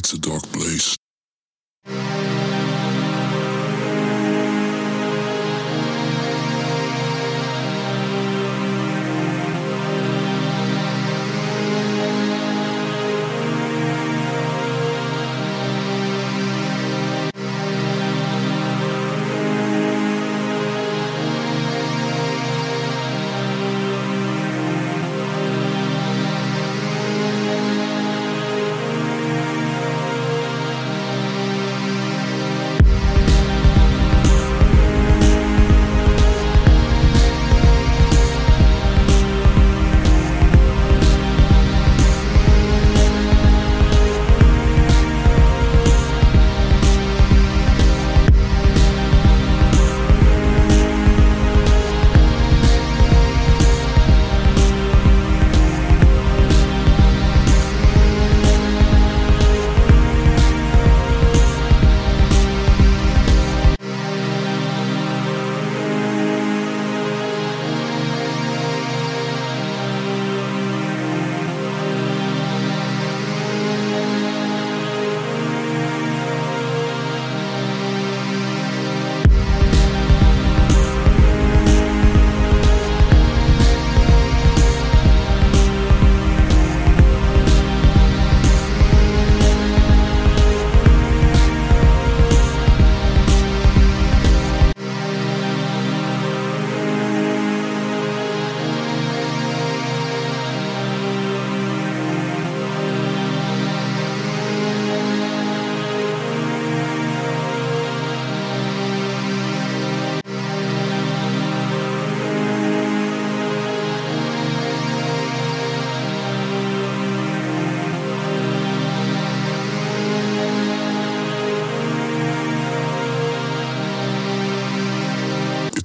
[0.00, 0.99] It's a dark place.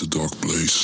[0.00, 0.68] It's a dark place.